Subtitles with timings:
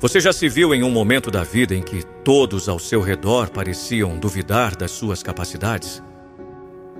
[0.00, 3.50] Você já se viu em um momento da vida em que todos ao seu redor
[3.50, 6.00] pareciam duvidar das suas capacidades?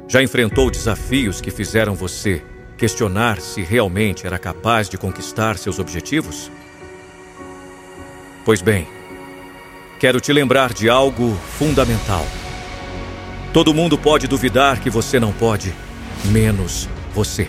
[0.08, 2.42] Já enfrentou desafios que fizeram você
[2.76, 6.50] questionar se realmente era capaz de conquistar seus objetivos?
[8.44, 8.88] Pois bem,
[10.00, 12.26] quero te lembrar de algo fundamental.
[13.52, 15.72] Todo mundo pode duvidar que você não pode,
[16.24, 17.48] menos você.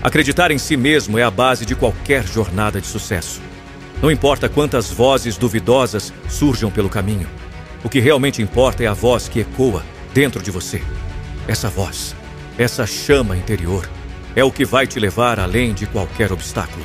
[0.00, 3.51] Acreditar em si mesmo é a base de qualquer jornada de sucesso.
[4.02, 7.28] Não importa quantas vozes duvidosas surjam pelo caminho,
[7.84, 10.82] o que realmente importa é a voz que ecoa dentro de você.
[11.46, 12.16] Essa voz,
[12.58, 13.88] essa chama interior,
[14.34, 16.84] é o que vai te levar além de qualquer obstáculo.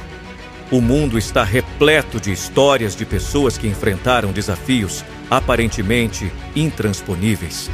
[0.69, 7.67] O mundo está repleto de histórias de pessoas que enfrentaram desafios aparentemente intransponíveis,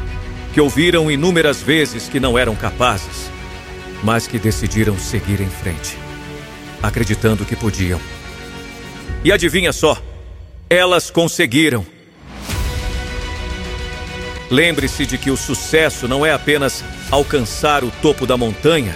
[0.53, 3.29] que ouviram inúmeras vezes que não eram capazes,
[4.03, 5.97] mas que decidiram seguir em frente,
[6.81, 7.99] acreditando que podiam.
[9.23, 9.97] E adivinha só,
[10.69, 11.85] elas conseguiram.
[14.51, 18.95] Lembre-se de que o sucesso não é apenas alcançar o topo da montanha,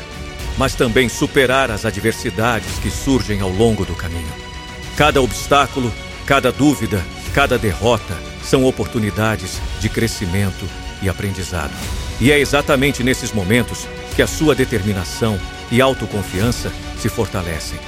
[0.58, 4.34] mas também superar as adversidades que surgem ao longo do caminho.
[4.98, 5.94] Cada obstáculo,
[6.26, 7.02] cada dúvida,
[7.34, 10.66] cada derrota são oportunidades de crescimento
[11.02, 11.74] e aprendizado.
[12.20, 15.40] E é exatamente nesses momentos que a sua determinação
[15.72, 17.80] e autoconfiança se fortalecem.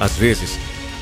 [0.00, 0.58] Às vezes,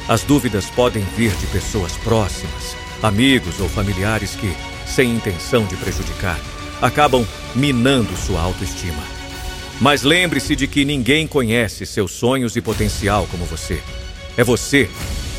[0.08, 4.52] as dúvidas podem vir de pessoas próximas, amigos ou familiares que,
[4.86, 6.38] sem intenção de prejudicar,
[6.80, 9.02] acabam minando sua autoestima.
[9.80, 13.82] Mas lembre-se de que ninguém conhece seus sonhos e potencial como você.
[14.36, 14.90] É você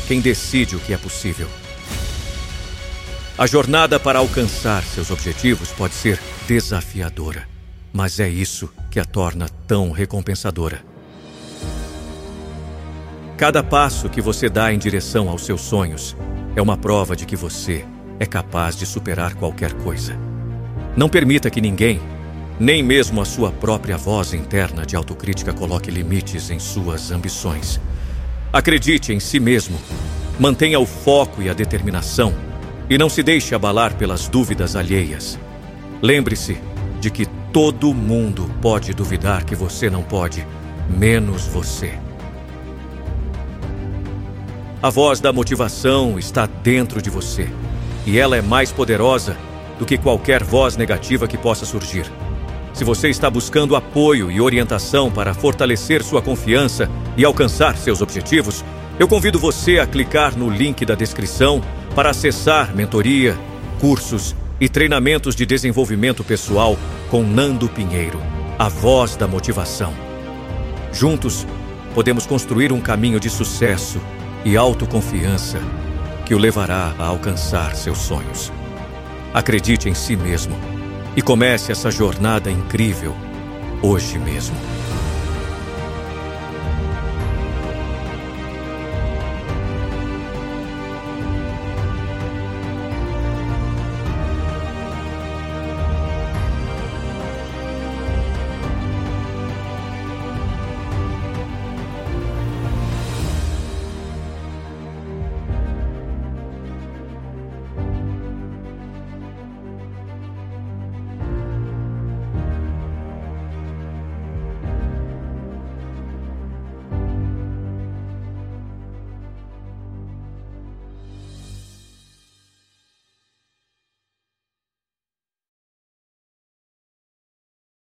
[0.08, 1.48] quem decide o que é possível.
[3.38, 7.48] A jornada para alcançar seus objetivos pode ser desafiadora,
[7.92, 10.91] mas é isso que a torna tão recompensadora.
[13.36, 16.16] Cada passo que você dá em direção aos seus sonhos
[16.54, 17.84] é uma prova de que você
[18.20, 20.16] é capaz de superar qualquer coisa.
[20.96, 22.00] Não permita que ninguém,
[22.60, 27.80] nem mesmo a sua própria voz interna de autocrítica, coloque limites em suas ambições.
[28.52, 29.78] Acredite em si mesmo,
[30.38, 32.34] mantenha o foco e a determinação
[32.88, 35.38] e não se deixe abalar pelas dúvidas alheias.
[36.02, 36.58] Lembre-se
[37.00, 40.46] de que todo mundo pode duvidar que você não pode,
[40.90, 41.98] menos você.
[44.82, 47.48] A voz da motivação está dentro de você
[48.04, 49.36] e ela é mais poderosa
[49.78, 52.04] do que qualquer voz negativa que possa surgir.
[52.74, 58.64] Se você está buscando apoio e orientação para fortalecer sua confiança e alcançar seus objetivos,
[58.98, 61.62] eu convido você a clicar no link da descrição
[61.94, 63.38] para acessar mentoria,
[63.78, 66.76] cursos e treinamentos de desenvolvimento pessoal
[67.08, 68.20] com Nando Pinheiro,
[68.58, 69.94] a voz da motivação.
[70.92, 71.46] Juntos,
[71.94, 74.00] podemos construir um caminho de sucesso
[74.44, 75.58] e autoconfiança
[76.24, 78.52] que o levará a alcançar seus sonhos.
[79.32, 80.56] Acredite em si mesmo
[81.16, 83.14] e comece essa jornada incrível
[83.82, 84.56] hoje mesmo.